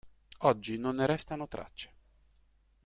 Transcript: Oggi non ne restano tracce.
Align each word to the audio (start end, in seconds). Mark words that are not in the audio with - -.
Oggi 0.39 0.79
non 0.79 0.95
ne 0.95 1.05
restano 1.05 1.47
tracce. 1.47 1.93